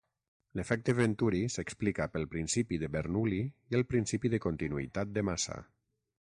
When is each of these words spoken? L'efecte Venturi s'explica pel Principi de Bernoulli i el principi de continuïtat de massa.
L'efecte 0.59 0.95
Venturi 0.99 1.41
s'explica 1.55 2.07
pel 2.15 2.25
Principi 2.33 2.81
de 2.85 2.91
Bernoulli 2.97 3.39
i 3.45 3.79
el 3.81 3.87
principi 3.93 4.35
de 4.35 4.43
continuïtat 4.49 5.17
de 5.19 5.29
massa. 5.33 5.63